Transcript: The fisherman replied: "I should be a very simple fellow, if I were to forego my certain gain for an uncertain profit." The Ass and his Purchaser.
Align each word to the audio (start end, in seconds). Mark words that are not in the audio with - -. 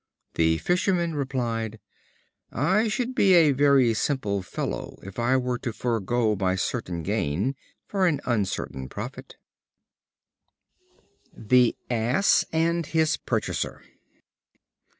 The 0.33 0.57
fisherman 0.57 1.13
replied: 1.13 1.79
"I 2.51 2.87
should 2.87 3.13
be 3.13 3.35
a 3.35 3.51
very 3.51 3.93
simple 3.93 4.41
fellow, 4.41 4.97
if 5.03 5.19
I 5.19 5.37
were 5.37 5.59
to 5.59 5.71
forego 5.71 6.35
my 6.35 6.55
certain 6.55 7.03
gain 7.03 7.55
for 7.85 8.07
an 8.07 8.19
uncertain 8.25 8.89
profit." 8.89 9.35
The 11.37 11.75
Ass 11.91 12.43
and 12.51 12.83
his 12.87 13.15
Purchaser. 13.15 13.83